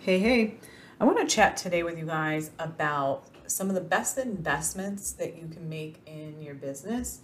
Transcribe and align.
Hey, 0.00 0.20
hey. 0.20 0.54
I 1.00 1.04
want 1.04 1.18
to 1.18 1.26
chat 1.26 1.56
today 1.56 1.82
with 1.82 1.98
you 1.98 2.06
guys 2.06 2.52
about 2.60 3.24
some 3.48 3.68
of 3.68 3.74
the 3.74 3.80
best 3.80 4.16
investments 4.16 5.10
that 5.12 5.36
you 5.36 5.48
can 5.48 5.68
make 5.68 5.96
in 6.06 6.40
your 6.40 6.54
business 6.54 7.20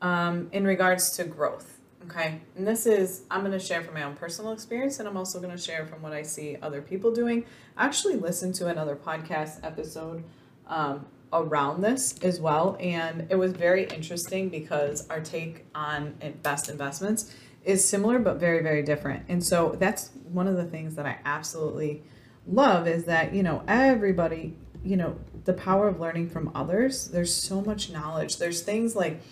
um, 0.00 0.48
in 0.50 0.64
regards 0.64 1.10
to 1.16 1.24
growth. 1.24 1.80
Okay. 2.06 2.40
And 2.56 2.66
this 2.66 2.86
is, 2.86 3.24
I'm 3.30 3.40
going 3.40 3.52
to 3.52 3.58
share 3.58 3.82
from 3.82 3.92
my 3.92 4.04
own 4.04 4.14
personal 4.14 4.52
experience, 4.52 4.98
and 4.98 5.06
I'm 5.06 5.18
also 5.18 5.38
going 5.38 5.54
to 5.54 5.62
share 5.62 5.84
from 5.84 6.00
what 6.00 6.14
I 6.14 6.22
see 6.22 6.56
other 6.62 6.80
people 6.80 7.12
doing. 7.12 7.44
I 7.76 7.84
actually 7.84 8.16
listened 8.16 8.54
to 8.56 8.68
another 8.68 8.96
podcast 8.96 9.62
episode 9.62 10.24
um, 10.66 11.04
around 11.30 11.82
this 11.82 12.18
as 12.22 12.40
well, 12.40 12.78
and 12.80 13.26
it 13.28 13.36
was 13.36 13.52
very 13.52 13.84
interesting 13.84 14.48
because 14.48 15.06
our 15.10 15.20
take 15.20 15.66
on 15.74 16.14
best 16.42 16.70
investments 16.70 17.34
is 17.64 17.86
similar 17.86 18.18
but 18.18 18.36
very, 18.36 18.62
very 18.62 18.82
different. 18.82 19.24
And 19.28 19.44
so 19.44 19.76
that's 19.78 20.10
one 20.30 20.46
of 20.46 20.56
the 20.56 20.64
things 20.64 20.96
that 20.96 21.06
I 21.06 21.18
absolutely 21.24 22.02
love 22.46 22.86
is 22.86 23.04
that 23.04 23.34
you 23.34 23.42
know 23.42 23.62
everybody 23.66 24.54
you 24.84 24.96
know 24.96 25.16
the 25.44 25.52
power 25.54 25.88
of 25.88 25.98
learning 25.98 26.28
from 26.28 26.50
others 26.54 27.08
there's 27.08 27.32
so 27.32 27.60
much 27.60 27.90
knowledge. 27.90 28.36
There's 28.36 28.62
things 28.62 28.94
like 28.94 29.22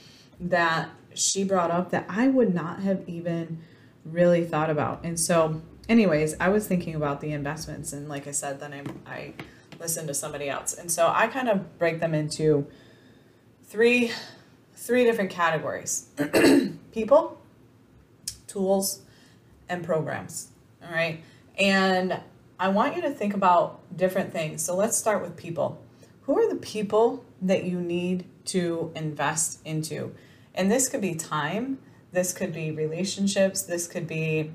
that 0.40 0.88
she 1.14 1.44
brought 1.44 1.70
up 1.70 1.90
that 1.90 2.06
i 2.08 2.26
would 2.26 2.54
not 2.54 2.80
have 2.80 3.06
even 3.06 3.58
really 4.04 4.44
thought 4.44 4.70
about. 4.70 5.04
And 5.04 5.20
so 5.20 5.60
anyways 5.88 6.36
i 6.40 6.48
was 6.48 6.66
thinking 6.66 6.94
about 6.94 7.20
the 7.20 7.32
investments 7.32 7.92
and 7.92 8.08
like 8.08 8.26
i 8.26 8.30
said 8.30 8.60
then 8.60 8.72
i, 8.72 9.12
I 9.12 9.34
listened 9.78 10.08
to 10.08 10.14
somebody 10.14 10.48
else. 10.48 10.72
And 10.72 10.90
so 10.90 11.12
i 11.14 11.26
kind 11.26 11.48
of 11.48 11.78
break 11.78 12.00
them 12.00 12.14
into 12.14 12.66
three 13.64 14.10
three 14.74 15.04
different 15.04 15.30
categories. 15.30 16.08
People 16.92 17.41
tools 18.52 19.02
and 19.68 19.84
programs 19.84 20.48
all 20.82 20.92
right 20.92 21.22
and 21.58 22.20
I 22.62 22.68
want 22.68 22.94
you 22.94 23.02
to 23.02 23.10
think 23.10 23.34
about 23.34 23.80
different 23.96 24.32
things. 24.32 24.62
So 24.62 24.76
let's 24.76 24.96
start 24.96 25.20
with 25.20 25.36
people. 25.36 25.82
Who 26.22 26.38
are 26.38 26.48
the 26.48 26.60
people 26.60 27.24
that 27.42 27.64
you 27.64 27.80
need 27.80 28.24
to 28.46 28.92
invest 28.94 29.58
into? 29.64 30.14
And 30.54 30.70
this 30.70 30.88
could 30.88 31.00
be 31.00 31.16
time, 31.16 31.78
this 32.12 32.32
could 32.32 32.52
be 32.52 32.70
relationships, 32.70 33.62
this 33.62 33.88
could 33.88 34.06
be, 34.06 34.52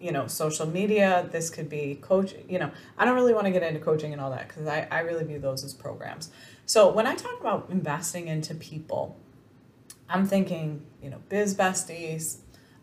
you 0.00 0.12
know, 0.12 0.28
social 0.28 0.66
media, 0.66 1.28
this 1.32 1.50
could 1.50 1.68
be 1.68 1.96
coach, 2.00 2.32
you 2.48 2.60
know, 2.60 2.70
I 2.96 3.04
don't 3.04 3.16
really 3.16 3.34
want 3.34 3.46
to 3.46 3.50
get 3.50 3.64
into 3.64 3.80
coaching 3.80 4.12
and 4.12 4.22
all 4.22 4.30
that 4.30 4.46
because 4.46 4.68
I, 4.68 4.86
I 4.88 5.00
really 5.00 5.24
view 5.24 5.40
those 5.40 5.64
as 5.64 5.74
programs. 5.74 6.30
So 6.64 6.92
when 6.92 7.08
I 7.08 7.16
talk 7.16 7.40
about 7.40 7.70
investing 7.70 8.28
into 8.28 8.54
people, 8.54 9.16
I'm 10.08 10.26
thinking, 10.26 10.82
you 11.02 11.10
know, 11.10 11.18
biz 11.28 11.56
besties, 11.56 12.36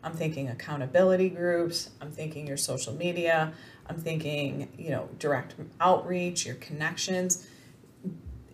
I'm 0.06 0.14
thinking 0.14 0.50
accountability 0.50 1.30
groups, 1.30 1.90
I'm 2.00 2.12
thinking 2.12 2.46
your 2.46 2.58
social 2.58 2.94
media, 2.94 3.54
I'm 3.88 3.98
thinking, 3.98 4.72
you 4.78 4.92
know, 4.92 5.10
direct 5.18 5.56
outreach, 5.82 6.46
your 6.46 6.56
connections. 6.56 7.48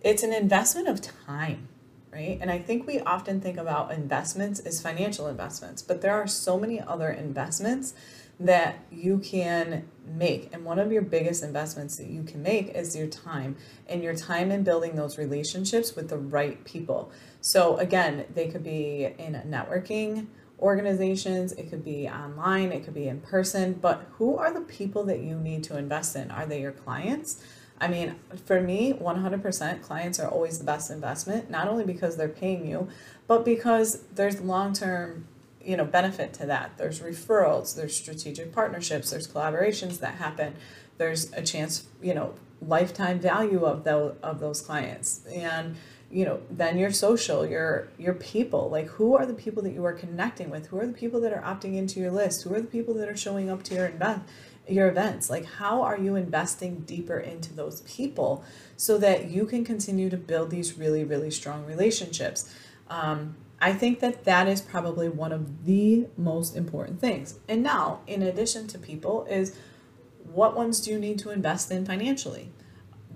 It's 0.02 0.22
an 0.22 0.32
investment 0.32 0.88
of 0.88 1.02
time, 1.02 1.68
right? 2.10 2.38
And 2.40 2.50
I 2.50 2.58
think 2.58 2.86
we 2.86 3.00
often 3.00 3.42
think 3.42 3.58
about 3.58 3.92
investments 3.92 4.60
as 4.60 4.80
financial 4.80 5.28
investments, 5.28 5.82
but 5.82 6.00
there 6.00 6.14
are 6.14 6.26
so 6.26 6.58
many 6.58 6.80
other 6.80 7.10
investments 7.10 7.92
that 8.40 8.78
you 8.90 9.18
can 9.18 9.86
make. 10.06 10.48
And 10.54 10.64
one 10.64 10.78
of 10.78 10.90
your 10.90 11.02
biggest 11.02 11.44
investments 11.44 11.96
that 11.96 12.06
you 12.06 12.22
can 12.22 12.42
make 12.42 12.68
is 12.68 12.96
your 12.96 13.06
time 13.06 13.56
and 13.86 14.02
your 14.02 14.14
time 14.14 14.50
in 14.50 14.64
building 14.64 14.96
those 14.96 15.18
relationships 15.18 15.94
with 15.94 16.08
the 16.08 16.16
right 16.16 16.64
people. 16.64 17.12
So, 17.42 17.76
again, 17.76 18.24
they 18.34 18.48
could 18.48 18.64
be 18.64 19.04
in 19.18 19.34
networking 19.46 20.28
organizations, 20.62 21.52
it 21.52 21.68
could 21.68 21.84
be 21.84 22.08
online, 22.08 22.72
it 22.72 22.84
could 22.84 22.94
be 22.94 23.08
in 23.08 23.20
person, 23.20 23.74
but 23.74 24.06
who 24.12 24.36
are 24.36 24.52
the 24.52 24.60
people 24.60 25.04
that 25.04 25.20
you 25.20 25.36
need 25.36 25.64
to 25.64 25.76
invest 25.76 26.16
in? 26.16 26.30
Are 26.30 26.46
they 26.46 26.60
your 26.62 26.72
clients? 26.72 27.42
I 27.80 27.88
mean, 27.88 28.14
for 28.46 28.60
me, 28.60 28.92
100% 28.92 29.82
clients 29.82 30.20
are 30.20 30.28
always 30.28 30.58
the 30.58 30.64
best 30.64 30.90
investment, 30.90 31.50
not 31.50 31.66
only 31.66 31.84
because 31.84 32.16
they're 32.16 32.28
paying 32.28 32.66
you, 32.66 32.88
but 33.26 33.44
because 33.44 34.02
there's 34.14 34.40
long-term, 34.40 35.26
you 35.64 35.76
know, 35.76 35.84
benefit 35.84 36.32
to 36.34 36.46
that. 36.46 36.78
There's 36.78 37.00
referrals, 37.00 37.74
there's 37.74 37.96
strategic 37.96 38.52
partnerships, 38.52 39.10
there's 39.10 39.26
collaborations 39.26 39.98
that 39.98 40.14
happen. 40.14 40.54
There's 40.98 41.32
a 41.32 41.42
chance, 41.42 41.86
you 42.00 42.14
know, 42.14 42.34
lifetime 42.60 43.18
value 43.18 43.64
of 43.64 43.82
those 43.82 44.14
of 44.22 44.38
those 44.38 44.60
clients. 44.60 45.26
And 45.26 45.76
you 46.12 46.24
know 46.26 46.40
then 46.50 46.76
your 46.78 46.92
social 46.92 47.46
your 47.46 47.88
your 47.98 48.14
people. 48.14 48.68
Like 48.68 48.86
who 48.86 49.16
are 49.16 49.24
the 49.24 49.34
people 49.34 49.62
that 49.62 49.72
you 49.72 49.84
are 49.84 49.92
connecting 49.92 50.50
with? 50.50 50.66
Who 50.66 50.78
are 50.78 50.86
the 50.86 50.92
people 50.92 51.20
that 51.22 51.32
are 51.32 51.42
opting 51.42 51.76
into 51.76 51.98
your 51.98 52.10
list? 52.10 52.42
Who 52.42 52.54
are 52.54 52.60
the 52.60 52.68
people 52.68 52.94
that 52.94 53.08
are 53.08 53.16
showing 53.16 53.50
up 53.50 53.62
to 53.64 53.74
your 53.74 53.86
event 53.86 54.22
your 54.68 54.88
events? 54.88 55.30
Like 55.30 55.46
how 55.46 55.82
are 55.82 55.98
you 55.98 56.14
investing 56.14 56.80
deeper 56.80 57.18
into 57.18 57.54
those 57.54 57.80
people 57.82 58.44
so 58.76 58.98
that 58.98 59.30
you 59.30 59.46
can 59.46 59.64
continue 59.64 60.10
to 60.10 60.16
build 60.16 60.50
these 60.50 60.78
really 60.78 61.02
really 61.02 61.30
strong 61.30 61.64
relationships? 61.64 62.54
Um, 62.88 63.36
i 63.60 63.72
think 63.72 64.00
that 64.00 64.24
that 64.24 64.48
is 64.48 64.60
probably 64.60 65.08
one 65.08 65.32
of 65.32 65.64
the 65.64 66.06
most 66.16 66.56
important 66.56 67.00
things. 67.00 67.38
And 67.48 67.62
now 67.62 68.00
in 68.06 68.22
addition 68.22 68.66
to 68.68 68.78
people 68.78 69.24
is 69.30 69.56
what 70.24 70.56
ones 70.56 70.80
do 70.80 70.90
you 70.90 70.98
need 70.98 71.18
to 71.20 71.30
invest 71.30 71.70
in 71.70 71.86
financially 71.86 72.50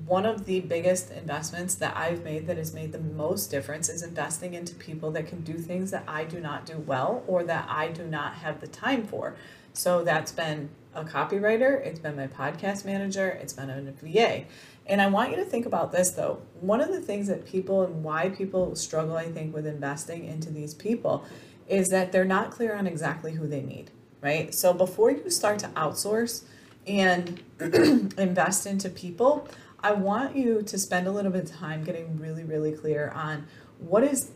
one 0.06 0.24
of 0.24 0.44
the 0.44 0.60
biggest 0.60 1.10
investments 1.10 1.74
that 1.76 1.96
I've 1.96 2.22
made 2.22 2.46
that 2.46 2.56
has 2.56 2.72
made 2.72 2.92
the 2.92 3.00
most 3.00 3.50
difference 3.50 3.88
is 3.88 4.02
investing 4.02 4.54
into 4.54 4.74
people 4.76 5.10
that 5.12 5.26
can 5.26 5.40
do 5.40 5.54
things 5.54 5.90
that 5.90 6.04
I 6.06 6.24
do 6.24 6.38
not 6.38 6.64
do 6.64 6.78
well 6.78 7.24
or 7.26 7.42
that 7.44 7.66
I 7.68 7.88
do 7.88 8.04
not 8.04 8.34
have 8.34 8.60
the 8.60 8.68
time 8.68 9.04
for. 9.04 9.34
So 9.72 10.04
that's 10.04 10.30
been 10.30 10.70
a 10.94 11.04
copywriter, 11.04 11.84
it's 11.84 11.98
been 11.98 12.16
my 12.16 12.28
podcast 12.28 12.84
manager, 12.84 13.28
it's 13.28 13.52
been 13.52 13.68
a 13.68 13.92
VA. 13.92 14.44
And 14.86 15.02
I 15.02 15.08
want 15.08 15.30
you 15.30 15.36
to 15.36 15.44
think 15.44 15.66
about 15.66 15.90
this 15.90 16.12
though. 16.12 16.40
One 16.60 16.80
of 16.80 16.88
the 16.88 17.00
things 17.00 17.26
that 17.26 17.44
people 17.44 17.82
and 17.82 18.04
why 18.04 18.30
people 18.30 18.76
struggle, 18.76 19.16
I 19.16 19.30
think, 19.30 19.54
with 19.54 19.66
investing 19.66 20.24
into 20.24 20.50
these 20.50 20.72
people 20.72 21.24
is 21.68 21.88
that 21.88 22.12
they're 22.12 22.24
not 22.24 22.52
clear 22.52 22.76
on 22.76 22.86
exactly 22.86 23.32
who 23.32 23.48
they 23.48 23.60
need, 23.60 23.90
right? 24.22 24.54
So 24.54 24.72
before 24.72 25.10
you 25.10 25.28
start 25.30 25.58
to 25.60 25.68
outsource 25.68 26.44
and 26.86 27.42
invest 27.60 28.66
into 28.66 28.88
people, 28.88 29.48
I 29.86 29.92
want 29.92 30.34
you 30.34 30.62
to 30.62 30.78
spend 30.78 31.06
a 31.06 31.12
little 31.12 31.30
bit 31.30 31.44
of 31.44 31.50
time 31.52 31.84
getting 31.84 32.18
really, 32.18 32.42
really 32.42 32.72
clear 32.72 33.12
on 33.14 33.46
what 33.78 34.02
is 34.02 34.32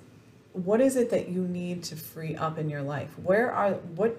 what 0.53 0.81
is 0.81 0.95
it 0.95 1.11
that 1.11 1.29
you 1.29 1.43
need 1.43 1.83
to 1.85 1.97
free 1.97 2.37
up 2.37 2.57
in 2.57 2.71
your 2.71 2.83
life? 2.83 3.19
Where 3.19 3.51
are 3.51 3.73
what 3.73 4.17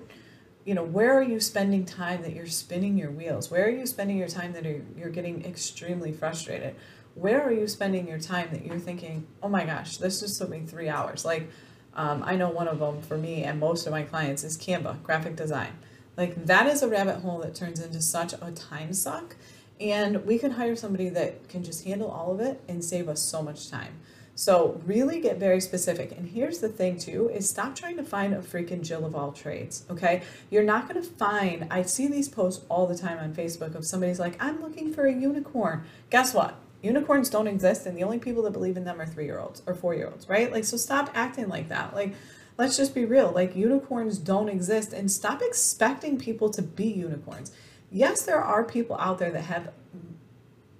you 0.65 0.73
know, 0.73 0.83
where 0.83 1.17
are 1.17 1.23
you 1.23 1.39
spending 1.39 1.85
time 1.85 2.21
that 2.23 2.35
you're 2.35 2.47
spinning 2.47 2.97
your 2.97 3.11
wheels? 3.11 3.49
Where 3.49 3.65
are 3.65 3.69
you 3.69 3.85
spending 3.85 4.17
your 4.17 4.27
time 4.27 4.51
that 4.51 4.65
are, 4.65 4.81
you're 4.97 5.09
getting 5.09 5.45
extremely 5.45 6.11
frustrated? 6.11 6.75
Where 7.15 7.41
are 7.41 7.53
you 7.53 7.65
spending 7.69 8.09
your 8.09 8.19
time 8.19 8.49
that 8.51 8.65
you're 8.65 8.77
thinking, 8.77 9.25
oh 9.41 9.47
my 9.47 9.63
gosh, 9.63 9.97
this 9.97 10.19
just 10.19 10.37
took 10.37 10.49
me 10.49 10.63
three 10.67 10.89
hours? 10.89 11.23
Like, 11.23 11.49
um, 11.95 12.23
I 12.25 12.35
know 12.35 12.49
one 12.49 12.67
of 12.67 12.79
them 12.79 13.01
for 13.01 13.17
me 13.17 13.43
and 13.43 13.57
most 13.57 13.87
of 13.87 13.93
my 13.93 14.03
clients 14.03 14.43
is 14.43 14.57
Canva, 14.57 15.01
graphic 15.01 15.37
design. 15.37 15.71
Like, 16.17 16.45
that 16.45 16.67
is 16.67 16.83
a 16.83 16.89
rabbit 16.89 17.21
hole 17.21 17.39
that 17.39 17.55
turns 17.55 17.79
into 17.79 18.01
such 18.01 18.33
a 18.33 18.51
time 18.51 18.93
suck 18.93 19.37
and 19.81 20.25
we 20.25 20.37
can 20.37 20.51
hire 20.51 20.75
somebody 20.75 21.09
that 21.09 21.49
can 21.49 21.63
just 21.63 21.83
handle 21.83 22.09
all 22.09 22.31
of 22.31 22.39
it 22.39 22.61
and 22.67 22.83
save 22.83 23.09
us 23.09 23.21
so 23.21 23.41
much 23.41 23.69
time. 23.69 23.99
So 24.35 24.81
really 24.85 25.19
get 25.19 25.37
very 25.37 25.59
specific. 25.59 26.11
And 26.13 26.29
here's 26.29 26.59
the 26.59 26.69
thing 26.69 26.97
too, 26.97 27.29
is 27.29 27.49
stop 27.49 27.75
trying 27.75 27.97
to 27.97 28.03
find 28.03 28.33
a 28.33 28.39
freaking 28.39 28.81
Jill 28.81 29.05
of 29.05 29.15
all 29.15 29.31
trades, 29.31 29.83
okay? 29.89 30.23
You're 30.49 30.63
not 30.63 30.87
gonna 30.87 31.03
find, 31.03 31.67
I 31.69 31.81
see 31.81 32.07
these 32.07 32.29
posts 32.29 32.63
all 32.69 32.87
the 32.87 32.97
time 32.97 33.17
on 33.19 33.33
Facebook 33.33 33.75
of 33.75 33.85
somebody's 33.85 34.19
like, 34.19 34.41
I'm 34.41 34.61
looking 34.61 34.93
for 34.93 35.05
a 35.05 35.13
unicorn. 35.13 35.83
Guess 36.09 36.33
what? 36.33 36.55
Unicorns 36.81 37.29
don't 37.29 37.47
exist 37.47 37.85
and 37.85 37.97
the 37.97 38.03
only 38.03 38.19
people 38.19 38.43
that 38.43 38.51
believe 38.51 38.77
in 38.77 38.85
them 38.85 39.01
are 39.01 39.05
three-year-olds 39.05 39.63
or 39.65 39.75
four-year-olds, 39.75 40.29
right? 40.29 40.51
Like, 40.51 40.63
so 40.63 40.77
stop 40.77 41.11
acting 41.13 41.49
like 41.49 41.69
that. 41.69 41.93
Like, 41.93 42.15
let's 42.57 42.77
just 42.77 42.95
be 42.95 43.05
real. 43.05 43.31
Like, 43.31 43.55
unicorns 43.55 44.17
don't 44.17 44.49
exist 44.49 44.93
and 44.93 45.11
stop 45.11 45.41
expecting 45.41 46.17
people 46.17 46.49
to 46.51 46.61
be 46.61 46.85
unicorns 46.85 47.51
yes, 47.91 48.23
there 48.23 48.41
are 48.41 48.63
people 48.63 48.95
out 48.97 49.19
there 49.19 49.31
that 49.31 49.43
have 49.43 49.73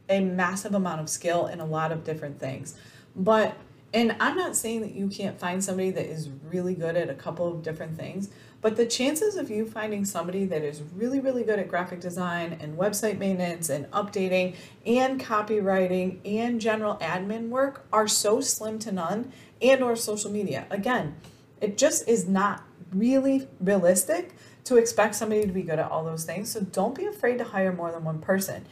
a 0.09 0.19
massive 0.21 0.73
amount 0.73 1.01
of 1.01 1.09
skill 1.09 1.47
in 1.47 1.59
a 1.59 1.65
lot 1.65 1.91
of 1.91 2.03
different 2.03 2.39
things, 2.39 2.75
but 3.15 3.55
And 3.93 4.15
I'm 4.21 4.37
not 4.37 4.55
saying 4.55 4.81
that 4.81 4.93
you 4.93 5.07
can't 5.07 5.37
find 5.37 5.63
somebody 5.63 5.91
that 5.91 6.05
is 6.05 6.29
really 6.45 6.75
good 6.75 6.95
at 6.95 7.09
a 7.09 7.13
couple 7.13 7.51
of 7.51 7.61
different 7.61 7.97
things, 7.97 8.29
but 8.61 8.77
the 8.77 8.85
chances 8.85 9.35
of 9.35 9.49
you 9.49 9.65
finding 9.65 10.05
somebody 10.05 10.45
that 10.45 10.61
is 10.63 10.81
really, 10.95 11.19
really 11.19 11.43
good 11.43 11.59
at 11.59 11.67
graphic 11.67 11.99
design 11.99 12.57
and 12.61 12.77
website 12.77 13.17
maintenance 13.17 13.69
and 13.69 13.91
updating 13.91 14.55
and 14.85 15.19
copywriting 15.19 16.19
and 16.23 16.61
general 16.61 16.95
admin 16.97 17.49
work 17.49 17.85
are 17.91 18.07
so 18.07 18.39
slim 18.39 18.79
to 18.79 18.91
none 18.91 19.33
and 19.61 19.83
or 19.83 19.95
social 19.95 20.31
media. 20.31 20.67
Again, 20.69 21.15
it 21.59 21.77
just 21.77 22.07
is 22.07 22.27
not 22.27 22.63
really 22.93 23.47
realistic 23.59 24.33
to 24.65 24.77
expect 24.77 25.15
somebody 25.15 25.45
to 25.45 25.51
be 25.51 25.63
good 25.63 25.79
at 25.79 25.89
all 25.89 26.03
those 26.03 26.23
things. 26.23 26.51
So 26.51 26.61
don't 26.61 26.95
be 26.95 27.05
afraid 27.05 27.37
to 27.39 27.43
hire 27.45 27.71
more 27.71 27.91
than 27.91 28.03
one 28.03 28.19
person. 28.19 28.65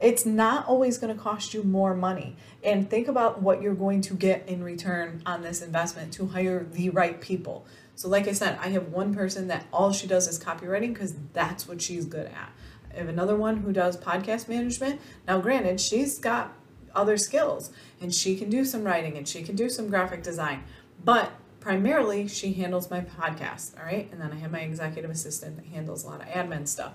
It's 0.00 0.24
not 0.24 0.66
always 0.68 0.98
going 0.98 1.14
to 1.16 1.20
cost 1.20 1.54
you 1.54 1.64
more 1.64 1.94
money. 1.94 2.36
And 2.62 2.88
think 2.88 3.08
about 3.08 3.42
what 3.42 3.60
you're 3.62 3.74
going 3.74 4.00
to 4.02 4.14
get 4.14 4.48
in 4.48 4.62
return 4.62 5.22
on 5.26 5.42
this 5.42 5.60
investment 5.60 6.12
to 6.14 6.26
hire 6.26 6.64
the 6.70 6.90
right 6.90 7.20
people. 7.20 7.66
So, 7.96 8.08
like 8.08 8.28
I 8.28 8.32
said, 8.32 8.58
I 8.60 8.68
have 8.68 8.88
one 8.88 9.12
person 9.12 9.48
that 9.48 9.66
all 9.72 9.92
she 9.92 10.06
does 10.06 10.28
is 10.28 10.38
copywriting 10.38 10.94
because 10.94 11.14
that's 11.32 11.66
what 11.66 11.82
she's 11.82 12.04
good 12.04 12.26
at. 12.26 12.52
I 12.94 12.98
have 12.98 13.08
another 13.08 13.34
one 13.34 13.56
who 13.58 13.72
does 13.72 13.96
podcast 13.96 14.48
management. 14.48 15.00
Now, 15.26 15.40
granted, 15.40 15.80
she's 15.80 16.18
got 16.18 16.52
other 16.94 17.16
skills 17.16 17.70
and 18.00 18.14
she 18.14 18.36
can 18.36 18.50
do 18.50 18.64
some 18.64 18.84
writing 18.84 19.16
and 19.16 19.26
she 19.26 19.42
can 19.42 19.56
do 19.56 19.68
some 19.68 19.88
graphic 19.88 20.22
design, 20.22 20.64
but 21.04 21.32
primarily 21.68 22.26
she 22.26 22.54
handles 22.54 22.90
my 22.90 23.02
podcast. 23.02 23.78
All 23.78 23.84
right. 23.84 24.08
And 24.10 24.18
then 24.18 24.32
I 24.32 24.36
have 24.36 24.50
my 24.50 24.60
executive 24.60 25.10
assistant 25.10 25.56
that 25.56 25.66
handles 25.66 26.02
a 26.02 26.06
lot 26.06 26.22
of 26.22 26.26
admin 26.28 26.66
stuff. 26.66 26.94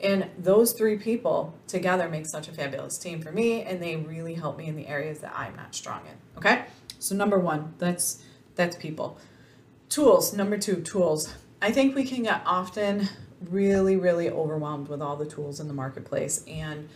And 0.00 0.30
those 0.38 0.74
three 0.74 0.96
people 0.96 1.58
together 1.66 2.08
make 2.08 2.26
such 2.26 2.46
a 2.46 2.52
fabulous 2.52 2.98
team 2.98 3.20
for 3.20 3.32
me, 3.32 3.62
and 3.62 3.82
they 3.82 3.96
really 3.96 4.34
help 4.34 4.58
me 4.58 4.68
in 4.68 4.76
the 4.76 4.86
areas 4.86 5.18
that 5.22 5.32
I'm 5.36 5.56
not 5.56 5.74
strong 5.74 6.02
in. 6.06 6.38
Okay? 6.38 6.66
So 7.00 7.16
number 7.16 7.36
one, 7.36 7.74
that's 7.78 8.22
that's 8.54 8.76
people. 8.76 9.18
Tools, 9.88 10.32
number 10.32 10.56
two, 10.56 10.82
tools. 10.82 11.34
I 11.60 11.72
think 11.72 11.96
we 11.96 12.04
can 12.04 12.22
get 12.22 12.42
often 12.46 13.08
really, 13.50 13.96
really 13.96 14.30
overwhelmed 14.30 14.86
with 14.86 15.02
all 15.02 15.16
the 15.16 15.26
tools 15.26 15.58
in 15.58 15.66
the 15.66 15.74
marketplace. 15.74 16.44
And 16.46 16.88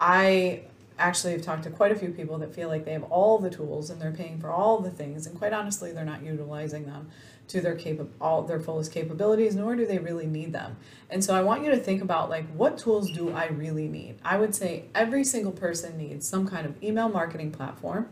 I 0.00 0.62
actually 0.98 1.32
have 1.32 1.42
talked 1.42 1.64
to 1.64 1.70
quite 1.70 1.92
a 1.92 1.96
few 1.96 2.10
people 2.10 2.38
that 2.38 2.54
feel 2.54 2.68
like 2.68 2.84
they 2.84 2.92
have 2.92 3.04
all 3.04 3.38
the 3.38 3.50
tools 3.50 3.90
and 3.90 4.00
they're 4.00 4.12
paying 4.12 4.38
for 4.38 4.50
all 4.50 4.80
the 4.80 4.90
things. 4.90 5.26
And 5.26 5.38
quite 5.38 5.52
honestly, 5.52 5.92
they're 5.92 6.04
not 6.04 6.22
utilizing 6.22 6.86
them 6.86 7.08
to 7.48 7.60
their 7.60 7.74
cap- 7.74 8.06
all 8.20 8.42
their 8.42 8.60
fullest 8.60 8.92
capabilities, 8.92 9.54
nor 9.54 9.74
do 9.74 9.86
they 9.86 9.98
really 9.98 10.26
need 10.26 10.52
them. 10.52 10.76
And 11.10 11.24
so 11.24 11.34
I 11.34 11.42
want 11.42 11.64
you 11.64 11.70
to 11.70 11.76
think 11.76 12.02
about 12.02 12.30
like 12.30 12.46
what 12.54 12.78
tools 12.78 13.10
do 13.10 13.32
I 13.32 13.46
really 13.46 13.88
need? 13.88 14.16
I 14.24 14.38
would 14.38 14.54
say 14.54 14.84
every 14.94 15.24
single 15.24 15.52
person 15.52 15.98
needs 15.98 16.26
some 16.26 16.46
kind 16.48 16.66
of 16.66 16.82
email 16.82 17.08
marketing 17.08 17.50
platform 17.50 18.08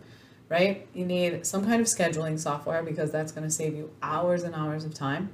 right? 0.51 0.89
You 0.93 1.07
need 1.07 1.47
some 1.47 1.65
kind 1.65 1.81
of 1.81 1.87
scheduling 1.87 2.39
software 2.39 2.83
because 2.83 3.11
that's 3.11 3.33
going 3.33 3.47
to 3.47 3.51
save 3.51 3.75
you 3.75 3.91
hours 4.03 4.43
and 4.43 4.55
hours 4.55 4.85
of 4.85 4.93
time. 4.93 5.31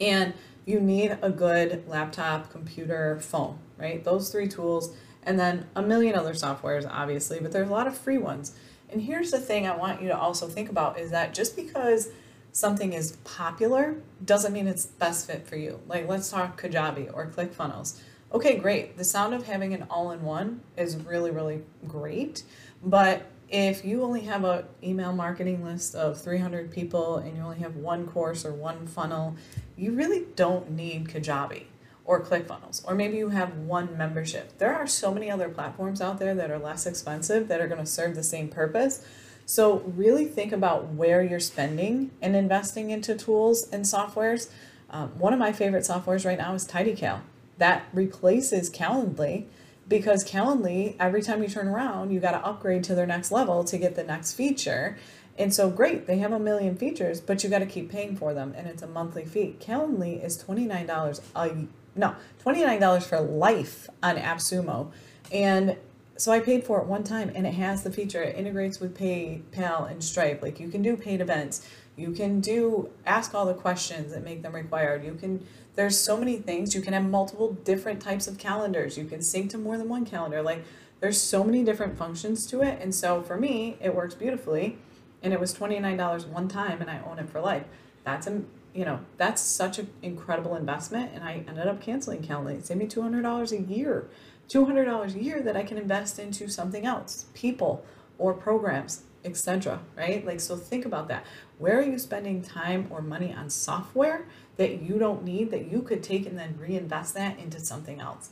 And 0.00 0.34
you 0.66 0.80
need 0.80 1.16
a 1.22 1.30
good 1.30 1.88
laptop, 1.88 2.50
computer, 2.50 3.18
phone, 3.20 3.58
right? 3.78 4.04
Those 4.04 4.30
three 4.30 4.48
tools, 4.48 4.94
and 5.22 5.38
then 5.38 5.66
a 5.74 5.82
million 5.82 6.14
other 6.14 6.32
softwares, 6.32 6.88
obviously, 6.90 7.40
but 7.40 7.52
there's 7.52 7.68
a 7.68 7.72
lot 7.72 7.86
of 7.86 7.96
free 7.96 8.18
ones. 8.18 8.54
And 8.90 9.02
here's 9.02 9.30
the 9.30 9.40
thing 9.40 9.66
I 9.66 9.76
want 9.76 10.00
you 10.00 10.08
to 10.08 10.18
also 10.18 10.48
think 10.48 10.70
about 10.70 10.98
is 10.98 11.10
that 11.10 11.34
just 11.34 11.56
because 11.56 12.08
something 12.52 12.92
is 12.92 13.12
popular 13.24 13.96
doesn't 14.24 14.52
mean 14.52 14.66
it's 14.66 14.86
best 14.86 15.26
fit 15.26 15.46
for 15.46 15.56
you. 15.56 15.80
Like 15.86 16.08
let's 16.08 16.30
talk 16.30 16.60
Kajabi 16.60 17.12
or 17.12 17.26
ClickFunnels. 17.26 18.00
Okay, 18.32 18.58
great. 18.58 18.96
The 18.96 19.04
sound 19.04 19.34
of 19.34 19.46
having 19.46 19.74
an 19.74 19.86
all-in-one 19.90 20.60
is 20.76 20.96
really, 20.96 21.30
really 21.30 21.62
great, 21.86 22.42
but 22.82 23.22
if 23.48 23.84
you 23.84 24.02
only 24.02 24.20
have 24.22 24.44
an 24.44 24.64
email 24.82 25.12
marketing 25.12 25.64
list 25.64 25.94
of 25.94 26.20
300 26.20 26.70
people 26.70 27.16
and 27.16 27.36
you 27.36 27.42
only 27.42 27.58
have 27.58 27.76
one 27.76 28.06
course 28.06 28.44
or 28.44 28.52
one 28.52 28.86
funnel, 28.86 29.36
you 29.76 29.92
really 29.92 30.26
don't 30.36 30.70
need 30.70 31.08
Kajabi 31.08 31.64
or 32.08 32.24
ClickFunnels, 32.24 32.82
or 32.88 32.94
maybe 32.94 33.18
you 33.18 33.28
have 33.28 33.54
one 33.54 33.96
membership. 33.98 34.56
There 34.56 34.74
are 34.74 34.86
so 34.86 35.12
many 35.12 35.30
other 35.30 35.50
platforms 35.50 36.00
out 36.00 36.18
there 36.18 36.34
that 36.34 36.50
are 36.50 36.58
less 36.58 36.86
expensive 36.86 37.48
that 37.48 37.60
are 37.60 37.68
going 37.68 37.84
to 37.84 37.86
serve 37.86 38.16
the 38.16 38.22
same 38.22 38.48
purpose. 38.48 39.04
So 39.44 39.80
really 39.80 40.24
think 40.24 40.50
about 40.50 40.88
where 40.88 41.22
you're 41.22 41.38
spending 41.38 42.10
and 42.22 42.34
investing 42.34 42.88
into 42.88 43.14
tools 43.14 43.68
and 43.70 43.84
softwares. 43.84 44.48
Um, 44.88 45.10
one 45.18 45.34
of 45.34 45.38
my 45.38 45.52
favorite 45.52 45.84
softwares 45.84 46.24
right 46.24 46.38
now 46.38 46.54
is 46.54 46.66
TidyCal. 46.66 47.20
That 47.58 47.84
replaces 47.92 48.70
Calendly 48.70 49.44
because 49.86 50.24
Calendly, 50.24 50.96
every 50.98 51.20
time 51.20 51.42
you 51.42 51.50
turn 51.50 51.68
around, 51.68 52.10
you 52.10 52.20
got 52.20 52.32
to 52.32 52.46
upgrade 52.46 52.84
to 52.84 52.94
their 52.94 53.06
next 53.06 53.30
level 53.30 53.64
to 53.64 53.76
get 53.76 53.96
the 53.96 54.04
next 54.04 54.32
feature. 54.32 54.96
And 55.36 55.52
so 55.54 55.68
great, 55.68 56.06
they 56.06 56.18
have 56.18 56.32
a 56.32 56.38
million 56.38 56.74
features, 56.74 57.20
but 57.20 57.44
you 57.44 57.50
got 57.50 57.60
to 57.60 57.66
keep 57.66 57.90
paying 57.90 58.16
for 58.16 58.34
them, 58.34 58.54
and 58.56 58.66
it's 58.66 58.82
a 58.82 58.86
monthly 58.88 59.24
fee. 59.24 59.56
Calendly 59.60 60.24
is 60.24 60.36
twenty 60.36 60.64
nine 60.64 60.86
dollars 60.86 61.20
a 61.36 61.66
no 61.98 62.14
twenty 62.38 62.64
nine 62.64 62.80
dollars 62.80 63.06
for 63.06 63.20
life 63.20 63.88
on 64.02 64.16
AppSumo, 64.16 64.90
and 65.32 65.76
so 66.16 66.32
I 66.32 66.40
paid 66.40 66.64
for 66.64 66.80
it 66.80 66.86
one 66.86 67.04
time, 67.04 67.30
and 67.34 67.46
it 67.46 67.54
has 67.54 67.82
the 67.82 67.92
feature. 67.92 68.22
It 68.22 68.36
integrates 68.36 68.80
with 68.80 68.98
PayPal 68.98 69.90
and 69.90 70.02
Stripe. 70.02 70.42
Like 70.42 70.58
you 70.58 70.68
can 70.68 70.82
do 70.82 70.96
paid 70.96 71.20
events, 71.20 71.66
you 71.96 72.12
can 72.12 72.40
do 72.40 72.90
ask 73.04 73.34
all 73.34 73.44
the 73.44 73.54
questions 73.54 74.12
that 74.12 74.24
make 74.24 74.42
them 74.42 74.54
required. 74.54 75.04
You 75.04 75.14
can 75.14 75.44
there's 75.78 75.96
so 75.96 76.16
many 76.16 76.38
things. 76.38 76.74
You 76.74 76.80
can 76.80 76.92
have 76.92 77.04
multiple 77.04 77.52
different 77.52 78.02
types 78.02 78.26
of 78.26 78.36
calendars. 78.36 78.98
You 78.98 79.04
can 79.04 79.22
sync 79.22 79.50
to 79.50 79.58
more 79.58 79.78
than 79.78 79.88
one 79.88 80.04
calendar. 80.04 80.42
Like 80.42 80.64
there's 80.98 81.20
so 81.20 81.44
many 81.44 81.62
different 81.62 81.96
functions 81.96 82.46
to 82.48 82.62
it. 82.62 82.80
And 82.82 82.92
so 82.92 83.22
for 83.22 83.36
me, 83.36 83.76
it 83.80 83.94
works 83.94 84.14
beautifully. 84.14 84.78
And 85.22 85.32
it 85.32 85.38
was 85.38 85.54
$29 85.54 86.26
one 86.26 86.48
time 86.48 86.80
and 86.80 86.90
I 86.90 87.00
own 87.08 87.20
it 87.20 87.30
for 87.30 87.40
life. 87.40 87.62
That's 88.02 88.26
a 88.26 88.42
you 88.74 88.84
know, 88.84 89.00
that's 89.16 89.42
such 89.42 89.78
an 89.78 89.90
incredible 90.02 90.56
investment. 90.56 91.12
And 91.14 91.24
I 91.24 91.44
ended 91.48 91.66
up 91.66 91.80
canceling 91.80 92.22
Calendly. 92.22 92.58
It 92.58 92.66
saved 92.66 92.80
me 92.80 92.86
$200 92.86 93.52
a 93.52 93.62
year. 93.62 94.08
$200 94.48 95.14
a 95.14 95.22
year 95.22 95.42
that 95.42 95.56
I 95.56 95.62
can 95.62 95.78
invest 95.78 96.18
into 96.18 96.48
something 96.48 96.86
else, 96.86 97.26
people 97.34 97.84
or 98.16 98.32
programs, 98.34 99.02
etc. 99.24 99.80
Right? 99.96 100.24
Like, 100.24 100.40
so 100.40 100.56
think 100.56 100.84
about 100.84 101.08
that. 101.08 101.24
Where 101.58 101.78
are 101.78 101.82
you 101.82 101.98
spending 101.98 102.42
time 102.42 102.86
or 102.90 103.02
money 103.02 103.34
on 103.34 103.50
software 103.50 104.26
that 104.58 104.82
you 104.82 104.98
don't 104.98 105.24
need 105.24 105.50
that 105.52 105.70
you 105.70 105.80
could 105.80 106.02
take 106.02 106.26
and 106.26 106.38
then 106.38 106.58
reinvest 106.58 107.14
that 107.14 107.38
into 107.38 107.58
something 107.58 108.00
else. 108.00 108.28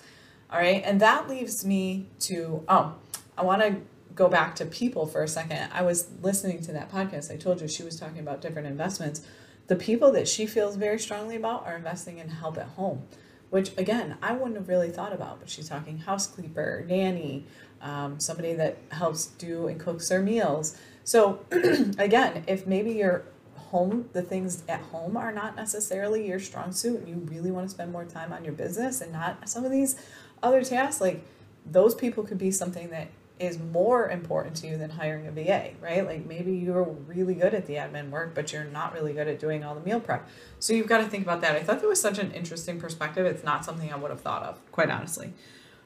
All 0.51 0.59
right. 0.59 0.83
And 0.85 1.01
that 1.01 1.29
leaves 1.29 1.65
me 1.65 2.09
to, 2.21 2.63
oh, 2.69 2.95
I 3.39 3.43
want 3.43 3.63
to 3.63 3.77
go 4.15 4.29
back 4.29 4.55
to 4.57 4.67
people 4.67 5.07
for 5.07 5.23
a 5.23 5.29
second. 5.29 5.71
I 5.73 5.83
was 5.83 6.09
listening 6.23 6.61
to 6.63 6.73
that 6.73 6.91
podcast. 6.91 7.33
I 7.33 7.37
told 7.37 7.61
you 7.61 7.69
she 7.69 7.85
was 7.85 7.99
talking 7.99 8.19
about 8.19 8.41
different 8.41 8.67
investments. 8.67 9.23
The 9.67 9.77
people 9.77 10.13
that 10.13 10.29
she 10.29 10.47
feels 10.47 10.77
very 10.77 10.99
strongly 10.99 11.37
about 11.37 11.67
are 11.67 11.77
investing 11.77 12.19
in 12.19 12.29
help 12.29 12.57
at 12.59 12.67
home, 12.67 13.03
which 13.51 13.77
again, 13.77 14.17
I 14.23 14.33
wouldn't 14.33 14.57
have 14.57 14.69
really 14.69 14.91
thought 14.91 15.13
about, 15.13 15.41
but 15.41 15.51
she's 15.51 15.69
talking 15.69 15.99
housekeeper, 15.99 16.85
nanny, 16.89 17.45
um, 17.81 18.21
somebody 18.21 18.55
that 18.55 18.79
helps 18.91 19.27
do 19.27 19.67
and 19.67 19.79
cooks 19.79 20.09
their 20.09 20.23
meals. 20.23 20.79
So 21.05 21.41
again, 21.99 22.45
if 22.47 22.67
maybe 22.67 22.93
you're 22.93 23.25
home 23.71 24.09
the 24.13 24.23
things 24.23 24.63
at 24.69 24.81
home 24.81 25.17
are 25.17 25.33
not 25.33 25.57
necessarily 25.57 26.27
your 26.27 26.39
strong 26.39 26.73
suit 26.73 27.01
and 27.01 27.09
you 27.09 27.17
really 27.31 27.51
want 27.51 27.67
to 27.67 27.71
spend 27.71 27.91
more 27.91 28.05
time 28.05 28.33
on 28.33 28.45
your 28.45 28.53
business 28.53 29.01
and 29.01 29.13
not 29.13 29.49
some 29.49 29.65
of 29.65 29.73
these 29.73 29.97
other 30.43 30.63
tasks 30.63 31.01
like 31.01 31.25
those 31.65 31.95
people 31.95 32.23
could 32.23 32.39
be 32.39 32.51
something 32.51 32.91
that 32.91 33.09
is 33.39 33.59
more 33.59 34.09
important 34.09 34.57
to 34.57 34.67
you 34.67 34.79
than 34.79 34.91
hiring 34.91 35.27
a 35.27 35.31
VA, 35.31 35.71
right? 35.81 36.07
Like 36.07 36.27
maybe 36.27 36.53
you're 36.53 36.85
really 36.85 37.35
good 37.35 37.55
at 37.55 37.67
the 37.67 37.75
admin 37.75 38.11
work, 38.11 38.35
but 38.35 38.53
you're 38.53 38.65
not 38.65 38.95
really 38.95 39.13
good 39.13 39.29
at 39.29 39.39
doing 39.39 39.63
all 39.63 39.75
the 39.75 39.83
meal 39.83 40.01
prep. 40.01 40.29
So 40.59 40.73
you've 40.73 40.87
got 40.87 40.99
to 40.99 41.09
think 41.09 41.25
about 41.25 41.43
that. 41.43 41.55
I 41.55 41.63
thought 41.63 41.81
that 41.81 41.89
was 41.89 42.01
such 42.01 42.19
an 42.19 42.33
interesting 42.33 42.81
perspective. 42.81 43.27
It's 43.27 43.45
not 43.45 43.65
something 43.65 43.93
I 43.93 43.97
would 43.97 44.11
have 44.11 44.21
thought 44.21 44.43
of, 44.43 44.73
quite 44.73 44.91
honestly. 44.91 45.33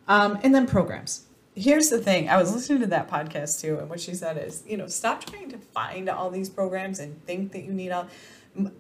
Um, 0.07 0.38
and 0.42 0.54
then 0.54 0.66
programs 0.66 1.26
here's 1.57 1.90
the 1.90 1.99
thing 1.99 2.28
i 2.28 2.37
was 2.37 2.54
listening 2.54 2.80
to 2.80 2.87
that 2.87 3.11
podcast 3.11 3.61
too 3.61 3.78
and 3.78 3.90
what 3.90 4.00
she 4.00 4.14
said 4.14 4.38
is 4.38 4.62
you 4.66 4.76
know 4.76 4.87
stop 4.87 5.25
trying 5.25 5.49
to 5.50 5.59
find 5.59 6.09
all 6.09 6.30
these 6.30 6.49
programs 6.49 7.00
and 7.00 7.25
think 7.26 7.52
that 7.52 7.64
you 7.64 7.73
need 7.73 7.90
all 7.90 8.07